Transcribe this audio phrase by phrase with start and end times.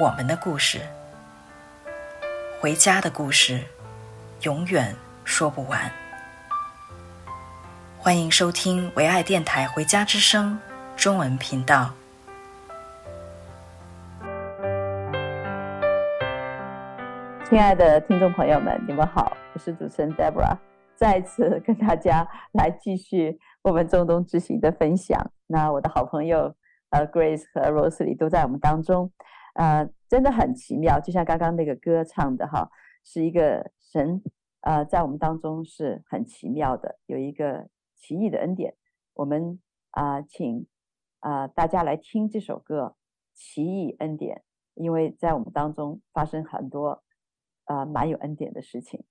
[0.00, 0.78] 我们的故事，
[2.60, 3.60] 回家的故事，
[4.42, 5.90] 永远说不完。
[7.98, 10.56] 欢迎收听唯爱电台《回家之声》
[11.02, 11.92] 中文频道。
[17.50, 20.56] 亲爱的听众朋友们，你们好，我是主持人 Debra，
[20.94, 25.32] 再次跟大家来继续我们中东之行的分享。
[25.48, 26.54] 那我的好朋友
[26.90, 29.10] 呃 Grace 和 Rosely 都在我们当中，
[29.54, 32.70] 呃，真的很奇妙，就像刚刚那个歌唱的哈，
[33.04, 34.22] 是一个神
[34.60, 38.74] 呃在我们当中是很奇妙的，有一个奇异的恩典。
[39.14, 39.60] 我们
[39.90, 40.66] 啊、请
[41.20, 42.96] 啊、大家来听这首歌
[43.38, 44.36] 《奇异恩典》，
[44.74, 47.02] 因为在我们当中发生很多。
[47.70, 49.04] 啊，蛮有恩典的事情。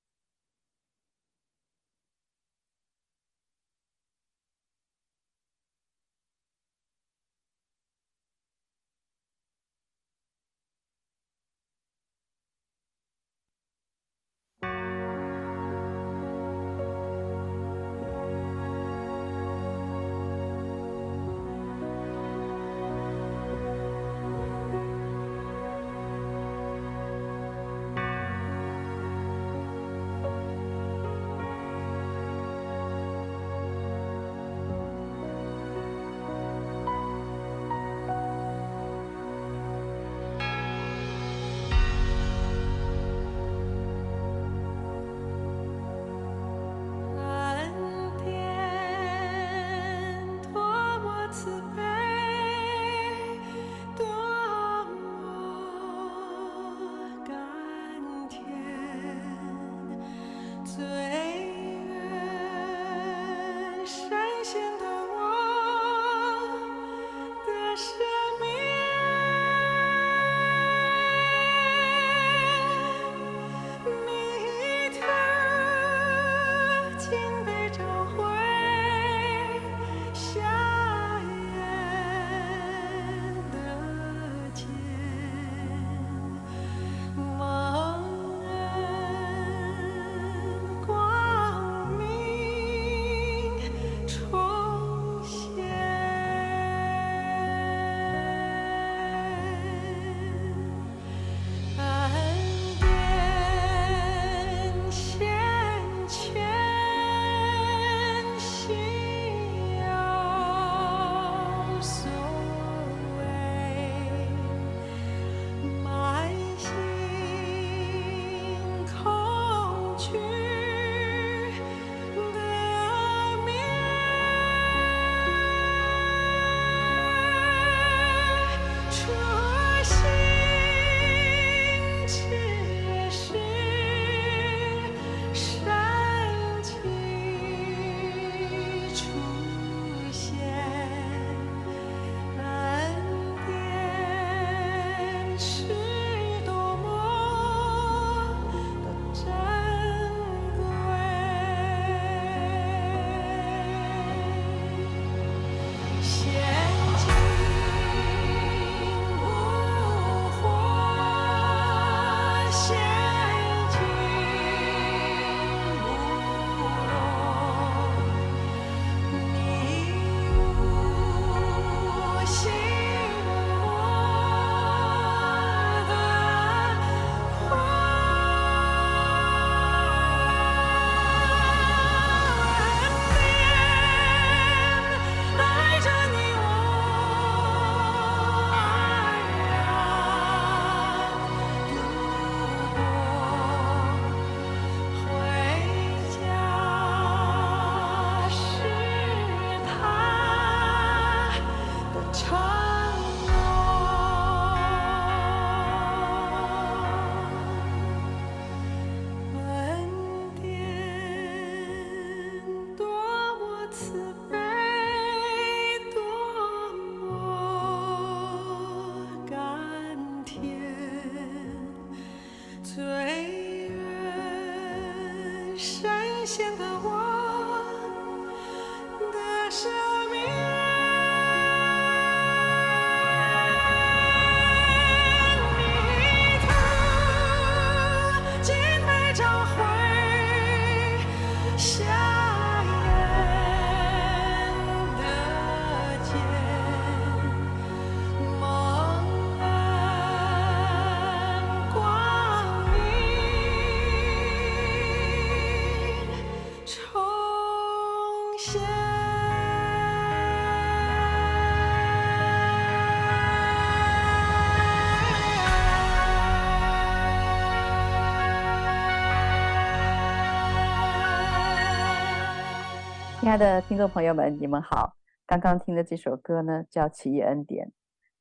[273.28, 274.96] 亲爱的听众朋友们，你们好。
[275.26, 277.68] 刚刚听的这首歌呢，叫《奇异恩典》。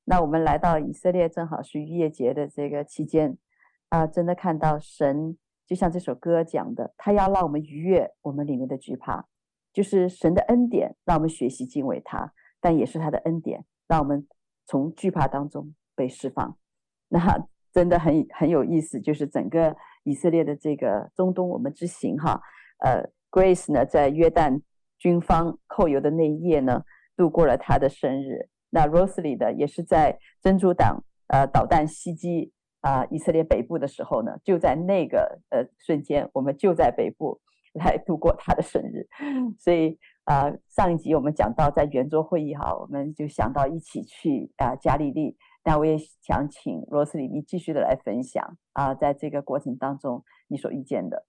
[0.02, 3.38] 那我们来到以色列，正好是逾越节的这个期间
[3.88, 9.24] 啊，真的看到神，就像这首歌讲的，他要让我们逾越我们里面的惧怕，
[9.72, 14.26] 就是神的恩典，让我们学习敬畏他，但也是他的恩典，让我们
[14.64, 16.58] 从惧怕当中被释放。
[17.06, 22.42] 那真的很很有意思，就是整个以色列的这个中东我们之行哈，
[22.80, 24.62] 呃，Grace 呢在约旦
[24.98, 26.82] 军方扣油的那一夜呢，
[27.16, 28.48] 度过了他的生日。
[28.70, 37.40] 那 Rosely 的也是在真主党呃导弹袭击啊、以色列北部的时候呢，就在那个呃瞬间，我们就在北部
[37.72, 39.08] 来度过他的生日。
[39.58, 45.36] 所以啊、上一集我们讲到在圆桌会议哈，我们就想到一起去啊、呃、加利利。
[45.64, 51.26] 那我也想请 Rosely 你继续的来分享啊、在这个过程当中你所遇见的。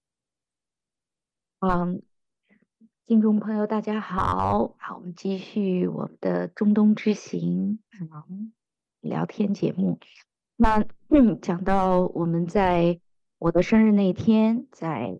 [1.59, 2.01] 嗯。
[3.07, 8.51] 听众朋友，大家好，好，我们继续我们的中东之行嗯
[8.99, 9.97] 聊天节目。
[10.57, 10.85] 那，
[11.41, 12.99] 讲到我们在
[13.37, 15.17] 我的生日那天，在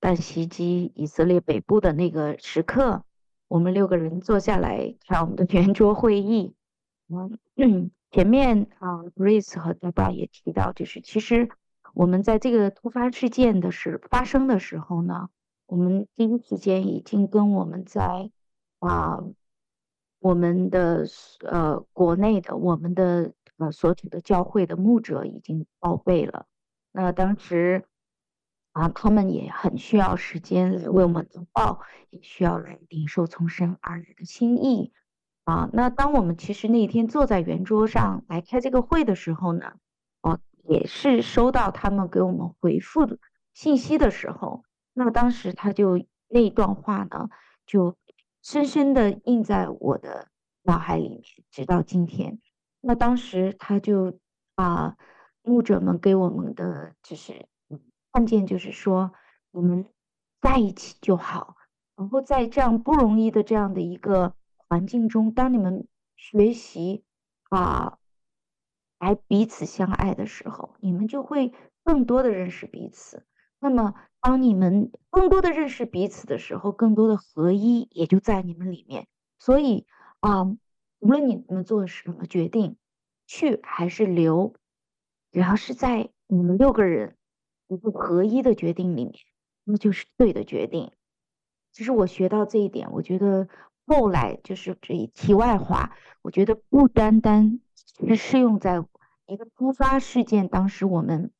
[0.00, 3.04] 弹袭击以色列北部的那个时刻，
[3.48, 6.54] 我们六个人坐下来看我们的圆桌会议。
[7.56, 11.48] 嗯，前面啊，Grace 和 Debra 也提到，就是其实
[11.94, 15.30] 我们在这个突发事件的是发生的时候呢。
[15.70, 18.28] 我们第一时间已经跟我们在
[18.80, 19.22] 啊，
[20.18, 21.06] 我们的
[21.42, 26.46] 呃国内的我们的呃所处的教会的牧者已经报备了。
[26.90, 27.84] 那当时
[28.72, 31.78] 啊，他们也很需要时间来为我们祷告，
[32.10, 34.92] 也需要来领受从神而来的心意
[35.44, 35.70] 啊。
[35.72, 39.74] 那当我们其实那天坐在圆桌上来开这个会的时候呢，
[40.22, 43.20] 哦、啊，也是收到他们给我们回复的
[43.54, 44.64] 信息的时候。
[44.92, 47.30] 那当时他就那一段话呢，
[47.64, 47.96] 就
[48.42, 50.28] 深深的印在我的
[50.62, 52.40] 脑海里面，直到今天。
[52.80, 54.18] 那当时他就
[54.56, 54.96] 啊，
[55.42, 57.46] 牧者们给我们的就是
[58.12, 59.12] 看见，就是说
[59.52, 59.86] 我们
[60.40, 61.56] 在一起就好。
[61.96, 65.86] 然后在这样不容易的这样的一个环境中，当你们
[66.16, 67.04] 学习
[67.48, 67.98] 啊，
[68.98, 71.52] 来彼此相爱的时候，你们就会
[71.84, 73.24] 更多的认识彼此。
[73.60, 73.94] 那么。
[74.22, 79.06] 当你们更多的认识彼此的时候，更多的合一也就在你们里面。
[79.38, 79.86] 所以
[80.20, 80.44] 啊，
[80.98, 82.76] 无论你们做什么决定，
[83.26, 84.54] 去还是留，
[85.32, 87.16] 只要是在你们六个人
[87.68, 89.14] 一个合一的决定里面，
[89.64, 90.92] 那就是对的决定。
[91.72, 93.48] 其实我学到这一点，我觉得
[93.86, 97.60] 后来就是这一题外话，我觉得不单单
[98.06, 98.84] 是适用在
[99.26, 101.32] 一个突发事件，当时我们。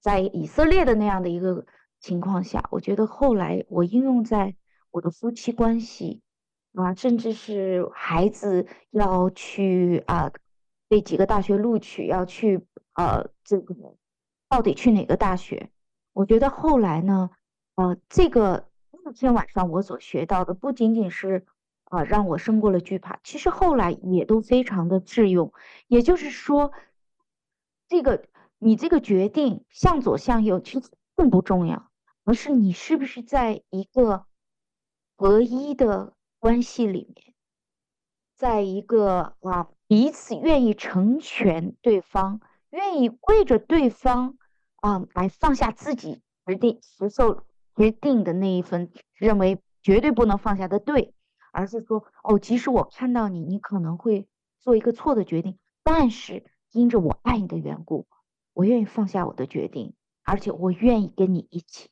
[0.00, 1.66] 在以色列的那样的一个
[2.00, 4.56] 情况下，我觉得后来我应用在
[4.90, 6.22] 我的夫妻关系
[6.72, 10.32] 啊，甚至是孩子要去啊，
[10.88, 13.74] 被几个大学录取，要去呃这个
[14.48, 15.70] 到底去哪个大学？
[16.14, 17.28] 我觉得后来呢，
[17.74, 18.70] 呃，这个
[19.04, 21.44] 那天晚上我所学到的不仅仅是
[21.84, 25.52] 啊让我胜过了惧怕，其实后来也都非常的适用。
[25.88, 26.72] 也就是说，
[27.86, 28.29] 这个。
[28.62, 31.90] 你这个决定向左向右其实并不重要，
[32.24, 34.26] 而是你是不是在一个
[35.16, 37.34] 合一的关系里面，
[38.36, 44.36] 在一个啊彼此愿意成全对方，愿意为着对方
[44.76, 51.14] 啊来放下自己决定接受决定的那一份认为绝对不能放下的对，
[51.50, 58.06] 而是说哦，即使我看到你，你可能会做一个错的决定，但是因着我爱你的缘故。
[58.52, 61.88] 我愿意放下我的决定，而且我愿意跟你一起，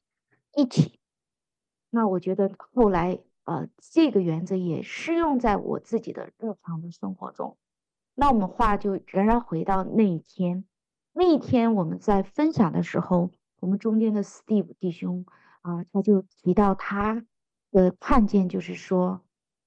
[0.54, 0.98] 一起。
[1.90, 7.56] 那我觉得后来，呃，这个原则也适用在我自己的日常的生活中。
[8.14, 10.64] 那我们话就仍然回到那一天，
[11.12, 15.24] 那一天我们在分享的时候，我们中间的 Steve 弟兄
[15.62, 17.24] 啊，他就提到他
[17.70, 19.22] 的看见，就是说，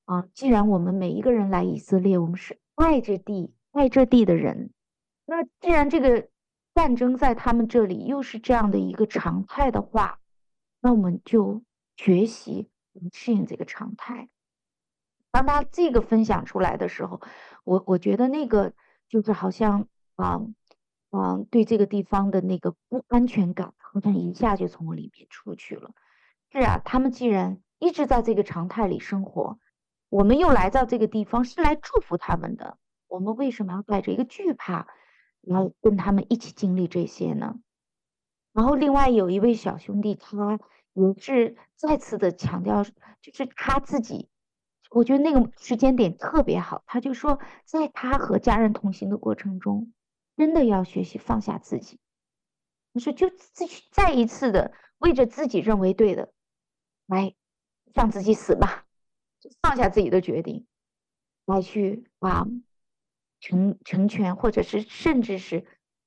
[0.05, 4.71] 啊，既然我们每一个人来以色列，我们是爱这地、爱这地的人，
[5.25, 6.27] 那既然这个。
[6.73, 10.19] 战争在他们这里又是这样的一个常态的话，
[10.79, 11.63] 那我们就
[11.97, 12.69] 学习
[13.11, 14.29] 适应这个常态。
[15.31, 17.21] 当他这个分享出来的时候，
[17.63, 18.73] 我我觉得那个
[19.07, 20.41] 就是好像啊
[21.09, 25.91] 啊，对这个地方的那个不安全感，好像一下就从我里面出去了。
[26.51, 29.57] 是啊，他们既然一直在这个常态里生活，
[30.09, 34.87] 我们又来到这个地方是来祝福他们的，我们为什么要带着一个惧怕？
[35.41, 37.59] 然后跟他们一起经历这些呢，
[38.53, 40.59] 然后另外有一位小兄弟，他
[40.93, 44.29] 也是再次的强调，就是他自己，
[44.89, 46.83] 我觉得那个时间点特别好。
[46.85, 49.91] 他就说，在他和家人同行的过程中，
[50.37, 51.99] 真的要学习放下自己。
[52.91, 56.33] 你说，就自己再一次的为着自己认为对的，
[57.07, 57.33] 来
[57.93, 58.85] 让自己死吧，
[59.61, 60.67] 放下自己的决定，
[61.45, 62.45] 来去啊
[63.41, 65.65] 成成全，或者是甚至是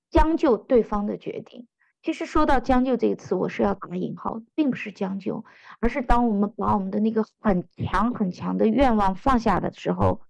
[0.09, 1.67] 将就对方的决定。
[2.03, 5.45] 其实说到将就这个词，我是要打引号，并不是将就，
[5.81, 10.21] 而是当我们把我们的那个很强很强的愿望放下的时候，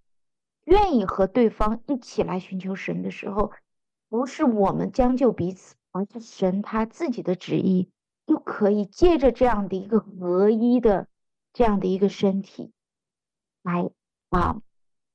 [0.63, 3.51] 愿意和对方一起来寻求神的时候，
[4.07, 7.91] 不是我们将就彼此，而是神他自己的旨意，
[8.25, 11.07] 又可以借着这样的一个合一的
[11.51, 12.71] 这样的一个身体，
[13.61, 13.91] 来
[14.29, 14.61] 啊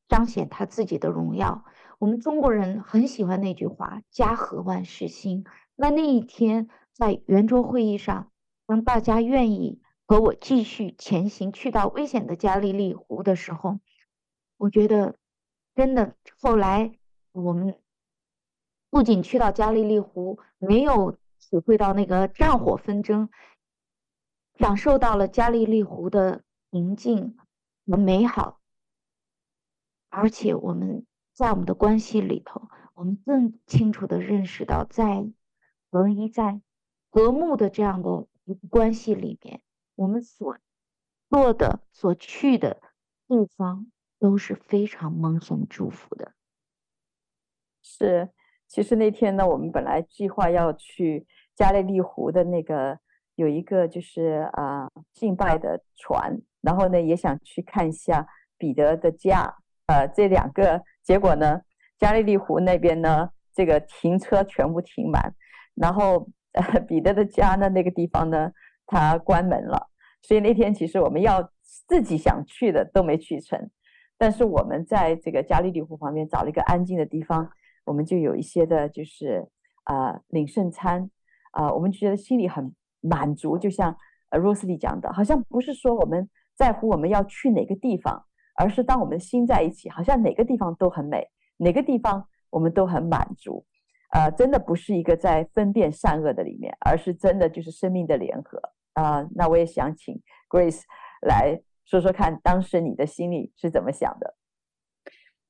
[0.08, 1.64] 彰显他自己的荣耀。
[2.00, 5.44] 我们中国人很喜欢那句话：“家和万事兴。”
[5.76, 8.32] 那那一天在圆桌会议上，
[8.64, 13.80] 当大家愿意和我继续前行，去到危险的加利利湖的时候，
[14.56, 15.18] 我觉得
[15.74, 16.98] 真的后来
[17.32, 17.78] 我们
[18.88, 23.28] 不仅去到加利利湖，没有体会到那个战火纷争，
[24.58, 27.36] 享受到了加利利湖的宁静
[27.86, 28.58] 和美好，
[30.08, 31.04] 而且我们
[31.40, 35.32] 在我们的关系里头，我们更清楚地认识到在。
[35.92, 36.60] 合一在
[37.10, 39.60] 和睦的这样的一个关系里面，
[39.96, 40.56] 我们所
[41.28, 42.80] 做的、所去的
[43.26, 46.32] 地方都是非常蒙神祝福的。
[47.82, 48.30] 是，
[48.68, 53.00] 其实那天呢，我们本来计划要去加利利湖的那个
[53.34, 59.56] 有一个就是啊、呃、敬拜的船，然后呢也想去看一下彼得的家，
[59.90, 61.60] 呃，这两个结果呢，
[61.98, 65.34] 加利利湖那边呢，这个停车全部停满。
[65.74, 68.52] 然后，呃， 彼得的家呢，那个地方呢，
[68.86, 69.88] 他关门了。
[70.22, 71.50] 所以那天其实我们要
[71.88, 73.68] 自己想去的都没去成。
[74.16, 77.50] 但是我们在这个加利利湖旁边找了一个安静的地方，
[77.84, 79.48] 我们就有一些的，就是
[79.82, 81.10] 啊、呃，领圣餐
[81.50, 83.58] 啊、呃，我们觉得心里很满足。
[83.58, 83.96] 就像
[84.28, 88.24] 呃 Rosy 讲的，好像不是说我们在乎我们要去哪个地方，
[88.60, 91.26] 而是当我们心在一起，好像哪个地方都很美，
[91.56, 93.64] 哪个地方我们都很满足。
[94.12, 98.60] 呃，真的不是一个在分辨善恶的里面，而是真的就是生命的联合
[98.92, 99.28] 啊、呃。
[99.34, 100.82] 那我也想请 Grace
[101.22, 104.34] 来说说看，当时你的心里是怎么想的？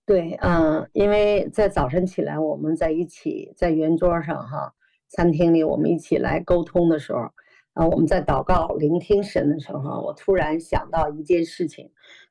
[0.06, 4.74] 对，嗯、因为在早晨起来，我们在一起在圆桌上哈，
[5.08, 7.32] 餐厅里我们一起来沟通的时候，啊、
[7.84, 11.90] 呃，我们在祷告聆听神的时候，我突然想到一件事情，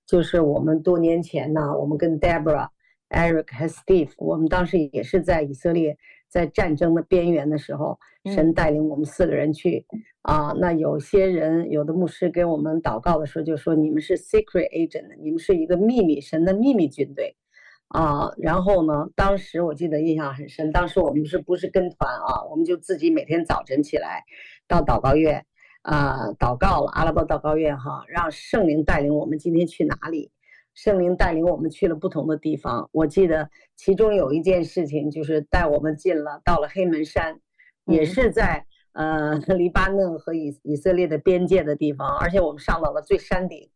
[0.10, 2.70] 就是我们多年前呢，我们跟 Deborah、
[3.10, 5.98] Eric 和 Steve，我们当时也是在以色列。
[6.32, 7.98] 在战争的边缘的时候，
[8.36, 9.84] 神带领我们四个人去
[10.22, 10.54] 啊。
[10.60, 17.36] 那有些人，有的牧师给我们祷告的时候就说：“你们是 secret agent，你们是一个秘密神的秘密军队
[17.88, 22.46] 啊。”然后呢，当时我记得印象很深，当时我们是不是跟团啊？
[22.52, 24.24] 我们就自己每天早晨起来
[24.68, 25.44] 到祷告院
[25.82, 30.32] 啊祷告了，阿拉伯祷告院哈，让圣灵带领我们今天去哪里。
[30.76, 37.40] 圣灵带领我们去了不同的地方，我记得其中有一件事情就是带我们进了到了黑门山，
[37.86, 43.70] 也是在呃 黎巴嫩和以以色列的边界的地方，而且我们上到了最山顶，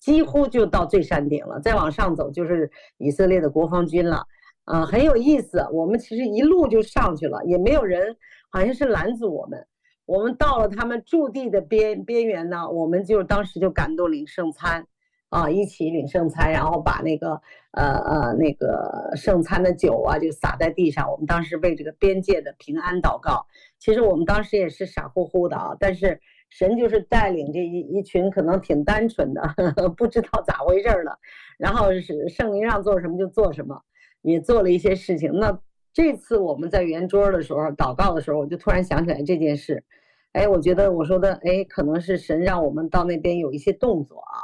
[0.00, 4.26] 几乎就到最山顶了，再往上走就是以色列的国防军了，
[4.64, 5.64] 啊、呃，很有意思。
[5.72, 8.16] 我们其实一路就上去了，也没有人
[8.50, 9.64] 好像是拦阻我们。
[10.08, 14.86] 我们到了他们驻地的边边缘呢，我们就当时就感动领圣餐。
[15.30, 17.38] 啊，一起领圣餐，然后把那个
[17.72, 21.10] 呃呃那个圣餐的酒啊，就洒在地上。
[21.12, 23.46] 我们当时为这个边界的平安祷告。
[23.78, 31.18] 其实我们当时也是傻乎乎的啊，但是神就是带领这一一群可能挺单纯的，呵 呵不知道咋回事儿了。
[31.58, 33.78] 然后是圣灵让做什么就做什么，
[34.22, 35.30] 也做了一些事情。
[35.34, 35.60] 那
[35.98, 39.82] 这次我们在圆桌的时候祷告的时候，我就突然想起来这件事。
[40.30, 44.38] 哎，我觉得我说的哎，可能是神让我们到那边有一些动作啊。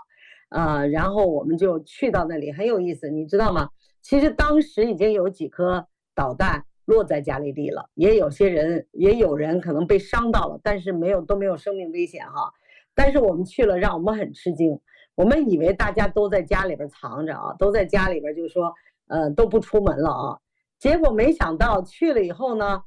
[0.49, 3.69] 呃，然后我们就去到那里，很有意思，你知道吗？
[4.03, 12.53] 其实当时已经有几颗导弹落在加利利了，也有些人，也有人可能被伤到了，但是没有，都没有生命危险哈。
[12.97, 14.81] 但是我们去了，让我们很吃惊，
[15.15, 18.75] 我们以为大家都在家里边藏着啊，都在家里边，就是说，
[19.07, 20.39] 呃，都不出门了啊。
[20.85, 22.83] 结果没想到去了以后呢，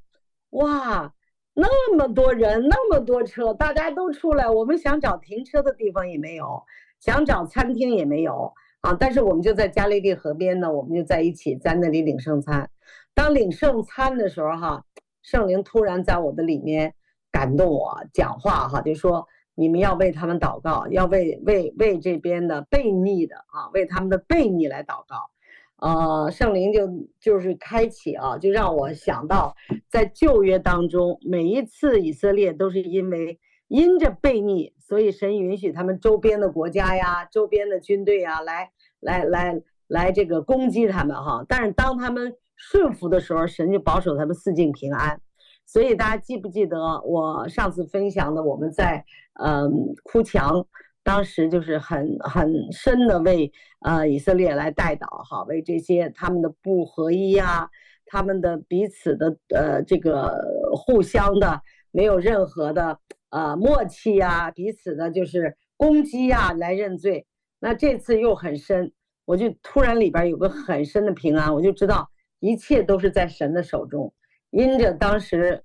[0.51, 1.11] 哇，
[1.55, 6.61] 那么多人，那么多车，大家都出来，我们想找停车的地方也没有。
[6.99, 12.69] 想找餐厅也没有啊，但是我们就在加利利河边呢，我们就在一起在那里领圣餐。
[13.15, 14.85] 当领圣餐的时候，哈，
[15.23, 16.93] 圣灵突然在我的里面
[17.31, 25.31] 感动我讲话，哈，就说你们要为他们祷告，要为为为这边的悖逆的啊，为他们的悖逆来祷告。
[25.79, 29.55] 呃，圣灵就就是开启啊，就让我想到，
[29.89, 41.45] 在旧约当中，每一次以色列都是因为因着悖逆，所以神允许他们周边的国家呀、周边的军队呀来来来来这个攻击他们哈。
[41.47, 45.21] 但是当他们顺服的时候，神就保守他们四境平安。
[45.67, 50.65] 所以大家记不记得我上次分享的，我们在嗯哭墙。
[51.07, 53.49] 当时就是很很深的为
[53.79, 57.69] 呃以色列来代祷哈，为这些他们的不合一呀，
[58.05, 60.37] 他们的彼此的呃这个
[60.75, 67.25] 互相的没有任何的呃默契呀，彼此的就是攻击呀来认罪。
[67.61, 68.91] 那这次又很深，
[69.23, 72.09] 我就突然里边有个很深的平安，我就知道
[72.41, 74.13] 一切都是在神的手中，
[74.49, 75.63] 因着当时。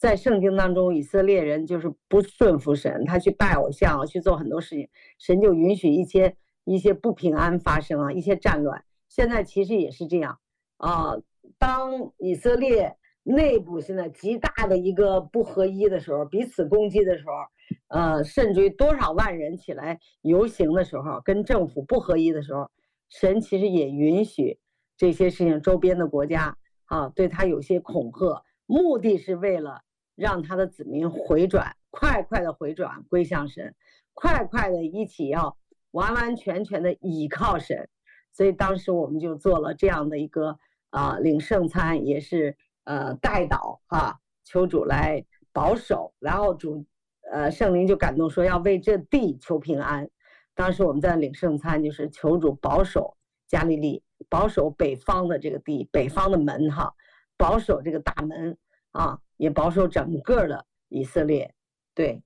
[0.00, 6.34] 在圣经当中，以色列人就是不顺服神，他去拜偶像，去做很多事情，神就允许一些
[6.64, 8.82] 一些不平安发生啊，一些战乱。
[9.08, 10.38] 现在其实也是这样
[10.78, 11.18] 啊。
[11.58, 17.32] 当以色列内部现在极大的一个不合一的时候，彼此攻击的时候，
[17.88, 22.70] 呃，甚至于多少万人起来游行的时候，跟政府不合一的时候，
[23.10, 24.58] 神其实也允许
[24.96, 29.82] 这些事情，周边的国家啊，对他有些恐吓，目的是为了。
[30.20, 33.74] 让他的子民回转，快快的回转归向神，
[34.12, 35.56] 快快的一起要
[35.92, 37.88] 完完全全的倚靠神。
[38.30, 40.58] 所以当时我们就做了这样的一个
[40.90, 42.54] 啊、领圣餐，也是
[42.84, 46.12] 呃代祷哈，求主来保守。
[46.18, 46.84] 然后主
[47.32, 50.10] 呃圣灵就感动说要为这地求平安。
[50.54, 56.92] 当时我们在领圣餐，就是求主保守加利利，保守北方的这个地，北方的门哈，
[57.38, 58.58] 保守这个大门
[58.92, 59.18] 啊。
[59.36, 61.54] 也保守整个的以色列，
[61.94, 62.22] 对，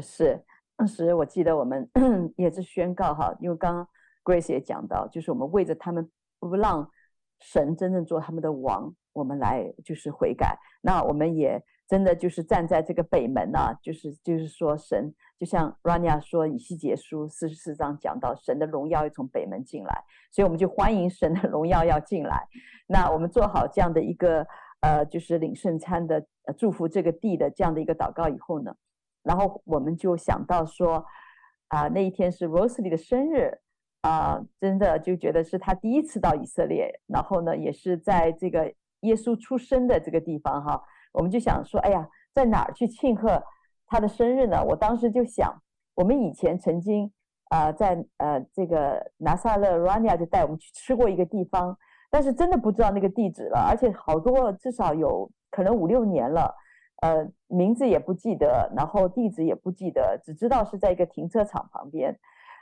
[0.00, 0.40] 是
[0.76, 1.90] 当时我记得我们
[2.38, 3.88] 也是宣告哈，因为刚刚
[4.22, 6.88] Grace 也讲到，就是我们为着他们不让
[7.40, 10.56] 神真正做他们的王，我们来就是悔改。
[10.82, 22.46] 那我们也真的就是站在这个北门啊，就是就是说神，就像 Rania 说以西结书四十四章讲到，神的荣耀要从北门进来，所以我们就欢迎神的荣耀要进来。
[22.86, 24.46] 那我们做好这样的一个。
[24.84, 28.74] 呃，就是领圣餐的，呃，祝福这个地的这样的一个祷告以后呢，
[29.22, 31.02] 然后我们就想到说，
[31.68, 33.58] 啊、那一天是 Rosalie 的生日，
[34.02, 43.42] 啊、真的就觉得是他第一次到以色列，然后呢，也是在这个耶稣出生的这个地方哈，我们就想说，哎呀，在哪儿去庆贺
[43.86, 44.62] 他的生日呢？
[44.62, 45.50] 我当时就想，
[45.94, 47.10] 我们以前曾经
[47.48, 51.78] 啊、在呃这个拿撒勒 Rania 就带我们去吃过一个地方。
[52.14, 56.54] 但是真的不知道那个地址了，而且好多至少有可能五六年了，
[57.02, 62.16] 呃，名字也不记得，然后地址也不记得，只知道是在一个停车场旁边，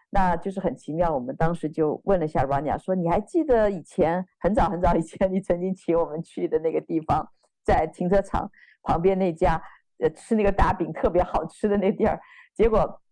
[0.09, 1.15] 那就是很奇妙。
[1.15, 7.29] 我们当时就问了一下 Rania，说你还记得以前很早很早以前你曾经请我们去的那个地方，
[7.63, 8.51] 在停车场
[8.83, 9.63] 旁边那家
[9.99, 12.19] 呃吃那个大饼特别好吃的那地儿？
[12.55, 13.03] 结果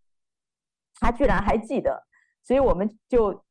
[1.00, 2.02] 他居然还记得，
[2.42, 3.44] 所以我们就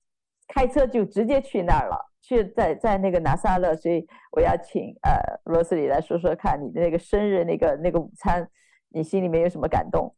[0.48, 2.09] 开车就直接去那儿了。
[2.22, 8.50] 去在在那个拿撒勒，所以我要请呃罗斯里来说说看你的那个生日那个那个午餐，
[8.90, 10.16] 你心里面有什么感动？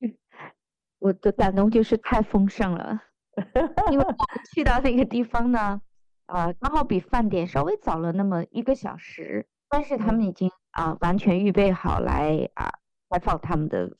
[0.98, 3.00] 我的感动就是太丰盛了，
[3.92, 4.14] 因为我
[4.54, 5.80] 去到那个地方呢，
[6.26, 12.70] 啊、呃，刚好比饭店稍微早了那么一个小时，但是他们已经啊、呃、完全预备好来啊
[13.10, 13.96] 开放他们的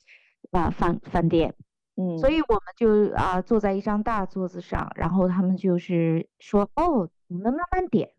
[0.50, 1.54] 啊饭饭店。
[1.96, 8.12] 嗯，所以我们就啊坐在一张大桌子上，然后他们就是说，哦，你们慢慢点，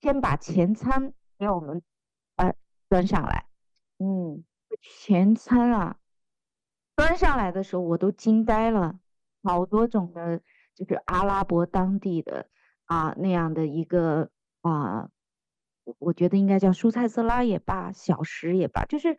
[0.00, 1.82] 先把前餐给我们
[2.36, 2.52] 呃
[2.88, 3.46] 端上来。
[3.98, 4.44] 嗯，
[4.80, 5.98] 前餐啊，
[6.96, 8.98] 端上来的时候我都惊呆了，
[9.44, 10.40] 好多种的，
[10.74, 12.48] 就是阿拉伯当地的
[12.86, 14.30] 啊那样的一个
[14.62, 15.10] 啊，
[16.00, 19.16] 我觉得应该叫蔬菜色拉也罢，小食也罢，就是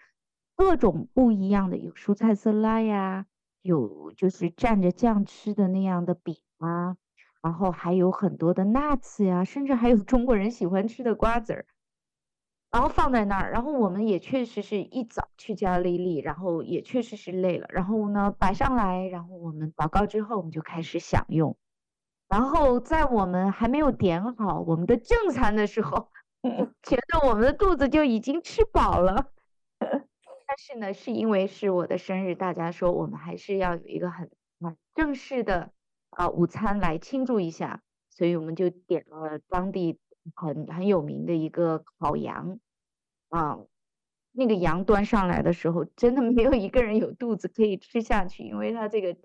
[0.58, 3.28] 各种不一样的，有蔬菜色拉呀。
[3.64, 6.96] 有就是蘸着酱吃的那样的饼啊，
[7.42, 11.66] 然后还有很多的 nuts 呀，甚至还有中国人喜欢吃的瓜子儿，
[12.72, 13.52] 然后放在那儿。
[13.52, 17.68] 然后我们也确实是一早去加利利，然后也确实是累了。
[17.70, 21.58] 然后呢，摆上来，然后我们祷告之后，我们就开始享用。
[22.28, 26.10] 然后在我们还没有点好我们的正餐的时候，
[26.84, 29.32] 觉得我们的肚子就已经吃饱了。
[30.54, 35.72] 但是呢，是因为是我的生日，大家说我们还是要有一个很啊正式的
[36.12, 40.00] 啊午餐来庆祝一下，所以我们就点了当地
[40.36, 42.60] 很很有名的一个烤羊
[43.30, 43.62] 啊，
[44.32, 49.18] 那个羊端上来的时候，真的没有一个人有肚子可以吃下去，因为他这个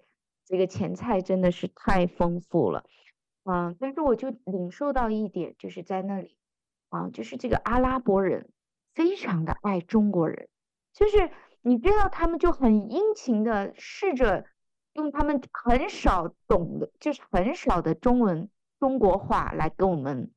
[0.46, 2.86] 这个前菜真的是太丰富了，
[3.42, 3.76] 啊！
[3.78, 6.38] 但是我就领受到一点，就是在那里，
[6.88, 8.48] 啊，就是这个阿拉伯人
[8.94, 10.48] 非常的爱中国人，
[10.98, 11.30] 就是
[11.62, 14.44] 你知道他们就很殷勤的试着
[14.94, 20.32] 用他们很少懂的，就是很少的中文中国话来跟我们，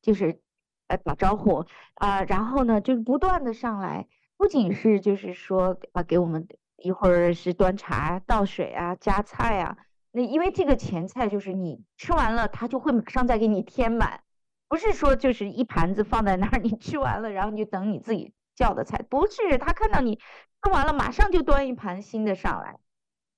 [0.00, 0.40] 就是。
[0.88, 9.78] 呃，打招呼啊、然后呢，就是不断的上来，不仅是就是说啊，给我们一会儿是端茶倒水啊，夹菜啊，
[10.10, 14.22] 那因为这个前菜就是你吃完了，他就会马上再给你添满，
[14.68, 22.78] 不是说就是一盘子放在那儿，你吃完了，然后你就等你自己叫的菜，不是，他看到你吃完了，马上就端一盘新的上来，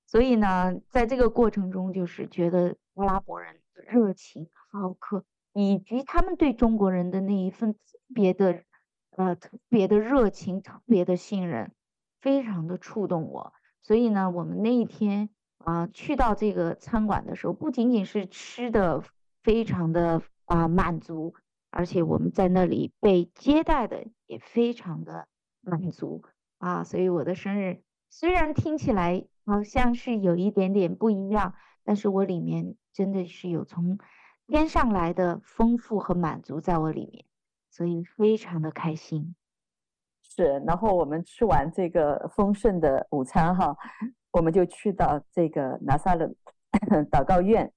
[0.07, 5.24] 所以呢，在这个过程中，就是觉得阿拉伯人热情好客。
[5.57, 7.79] 以及他们对中国人的那一份特
[8.12, 8.64] 别的，
[9.11, 11.70] 呃，特别的热情，特别的信任，
[12.20, 13.53] 非常的触动我。
[13.81, 19.05] 所以呢，我们那一天啊、去到这个餐馆的时候，不仅仅是吃的
[19.44, 21.37] 非常的啊、满足，
[21.75, 25.29] 而且我们在那里被接待的也非常的
[25.61, 26.23] 满足
[26.59, 26.85] 啊。
[26.85, 33.99] 所以我的生日虽然听起来好像是有一点点不一样，但是我里面真的是有从。
[34.47, 37.25] 天上来的丰富和满足在我里面，
[37.71, 39.35] 所以非常的开心。
[40.21, 43.75] 是，然后我们吃完这个丰盛的午餐哈，
[44.33, 46.31] 我们就去到这个拿撒勒
[47.11, 47.73] 祷告院，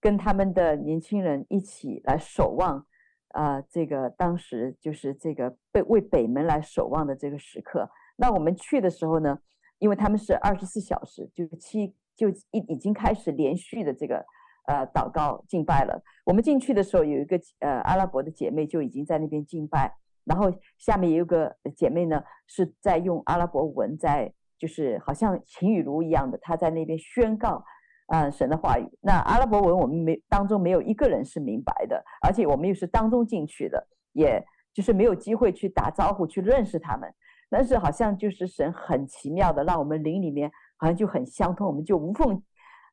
[0.00, 2.86] 跟他们的年轻人一起来守望
[3.28, 7.90] 啊、呃，这个当时就是这个被为北门来守望的这个时刻。
[8.16, 9.38] 那我们去的时候呢，
[9.78, 14.24] 因为他们是二十四小时，就七就已已经开始连续的这个。
[14.68, 16.02] 呃，祷告敬拜了。
[16.24, 27.64] 我们进去的时候，有一个呃阿拉伯的姐妹就已经在那边敬拜，然后下面也有个姐妹呢是在用阿拉伯文在，就是好像晴雨如一样的，她在那边宣告、
[28.06, 28.88] 呃、神的话语。
[29.00, 37.12] 那阿拉伯文我们没当中没有一个人是明白的，而且我们又是当中进去的，也就是没有机会去打招呼去认识他们。
[37.48, 42.42] 但是好像就是神很奇妙的让我们灵里面好像就很相通，我们就无缝。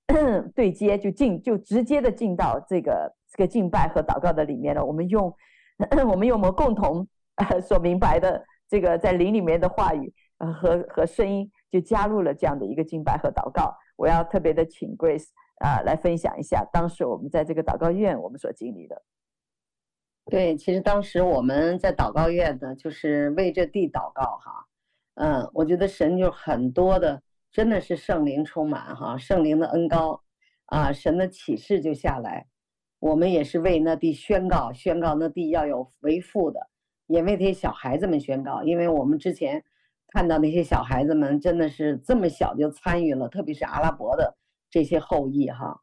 [0.53, 4.83] 对接就进就直接的进到这个这个敬拜和祷告的里面了。
[4.85, 5.33] 我们用
[6.05, 13.73] 我们用我们共同呃 所明白的这个在灵里面的话语和和声音，就加入了这样的一个敬拜和祷告。
[14.03, 19.01] 我要特别的请 Grace 啊、来分享一下当时我们在这个祷告院我们所经历的。
[20.25, 24.67] 对，其实当时我们在祷告院呢，就是为这地祷告哈。
[25.15, 27.23] 嗯，我觉得神就很多的。
[27.49, 30.21] 真的是圣灵充满哈，圣灵的恩膏
[30.65, 32.47] 啊，神的启示就下来。
[32.99, 36.67] 我们也是为那地宣告，宣告那地要有为父的，
[37.07, 38.63] 也为这些小孩子们宣告。
[38.63, 39.63] 因为我们之前
[40.13, 44.37] 看到那些小孩子们真的是这么小就参与了，特别是阿拉伯的
[44.69, 45.75] 这些后裔哈。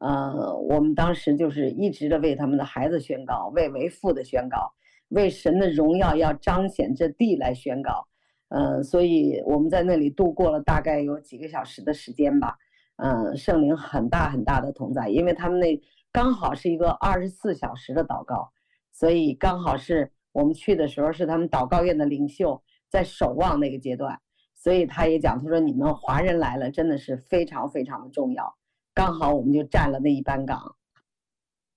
[0.00, 4.72] 呃，我们当时就是一直的为他们的孩子宣告，为为父的宣告，
[5.10, 8.08] 为神的荣耀要彰显这地来宣告。
[8.48, 12.56] 嗯，所以我们在那里度过了大概有几个小时的时间吧。
[12.96, 18.50] 嗯，圣灵很大很大的同在，因为他们那刚好是一个二十四小时的祷告，
[18.92, 24.18] 所以刚好是我们去的时候是他们祷告院的领袖在守望那个阶段，
[24.54, 28.56] 所以他也讲，他说你们华人来了真的是非常非常的重要，
[28.94, 30.76] 刚好我们就占了那一班岗。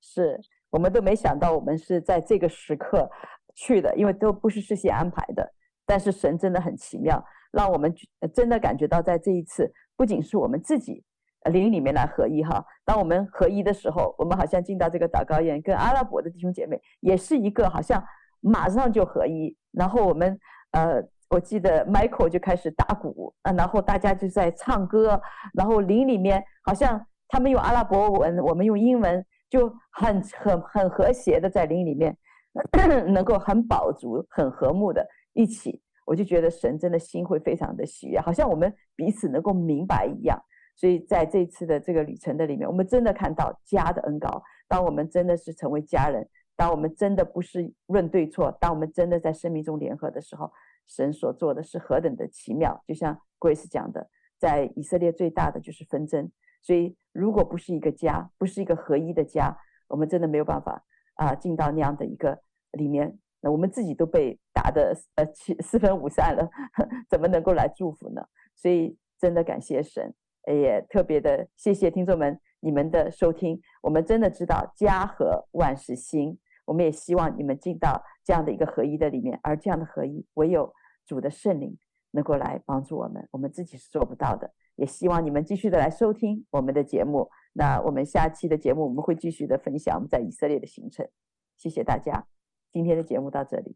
[0.01, 3.09] 是我们都没想到我们是在这个时刻
[3.53, 5.53] 去的，因为都不是事先安排的。
[5.85, 7.93] 但是神真的很奇妙，让我们
[8.31, 11.03] 真的感觉到，在这一次，不仅是我们自己
[11.51, 12.63] 灵里面来合一哈。
[12.85, 18.03] 当我们合一的时候，我们好像进到这个祷告院，跟阿拉伯的弟兄姐妹也是一个好像
[18.39, 19.57] 马上就合一。
[19.71, 20.39] 然后我们
[20.71, 25.19] 呃，我记得 Michael 就开始打鼓，呃，然后大家就在唱歌，
[25.53, 32.15] 然后林里面好像他们用阿拉伯文，我们用英文，就很很很和谐的在林里面，
[33.13, 35.07] 能够很饱足、很和睦的。
[35.33, 40.39] 一起，我就觉得神真的心会非常的喜悦，好像我们彼此能够明白一样。
[40.75, 44.41] 所以在这次的这个旅程的里面，我们真的看到家的恩膏。
[44.67, 46.27] 当我们真的是成为家人，
[46.59, 50.51] 当我们真的不是论对错，当我们真的在生命中联合的时候，
[50.85, 52.83] 神所做的是何等的奇妙。
[52.85, 56.29] 就像 Grace 讲的，在以色列最大的就是纷争。
[56.61, 62.41] 所以如果不是一个家，不是一个合一的家，我们真的没有办法啊进到那样的一个
[62.71, 63.17] 里面。
[63.39, 66.49] 那我们自己都被打得呃七四分五散了，
[67.09, 68.21] 怎么能够来祝福呢？
[68.53, 70.13] 所以真的感谢神，
[70.45, 73.61] 也特别的谢谢听众们你们的收听。
[73.81, 76.37] 我们真的知道家和万事兴，
[76.69, 80.71] 我们也希望你们进到这样的一个合一的里面，而这样的合一唯有
[81.03, 81.75] 主的圣灵
[82.11, 84.53] 能够来帮助我们，我们自己是做不到的。
[84.75, 87.31] 也希望你们继续的来收听我们的节目。
[87.53, 91.09] 那我们下期的节目我们会继续的分享我们在以色列的行程。
[91.57, 92.27] 谢谢大家，
[92.71, 93.75] 今天的节目到这里。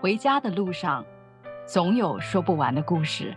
[0.00, 1.04] 回家的路上，
[1.66, 3.36] 总有说不完的故事。